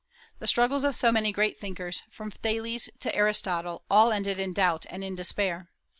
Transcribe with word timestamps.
The 0.39 0.47
struggles 0.47 0.83
of 0.83 0.95
so 0.95 1.11
many 1.11 1.31
great 1.31 1.59
thinkers, 1.59 2.01
from 2.09 2.31
Thales 2.31 2.89
to 3.01 3.13
Aristotle, 3.13 3.83
all 3.87 4.11
ended 4.11 4.39
in 4.39 4.51
doubt 4.51 4.87
and 4.89 5.03
in 5.03 5.13
despair. 5.13 5.69